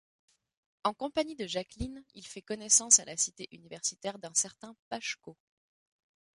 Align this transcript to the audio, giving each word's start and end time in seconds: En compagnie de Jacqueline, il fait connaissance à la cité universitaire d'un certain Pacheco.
En 0.83 0.95
compagnie 0.95 1.35
de 1.35 1.45
Jacqueline, 1.45 2.03
il 2.15 2.25
fait 2.25 2.41
connaissance 2.41 2.97
à 2.97 3.05
la 3.05 3.15
cité 3.15 3.47
universitaire 3.51 4.17
d'un 4.17 4.33
certain 4.33 4.75
Pacheco. 4.89 5.37